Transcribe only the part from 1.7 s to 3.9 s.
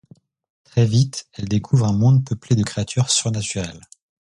un monde peuplé de créatures surnaturelles.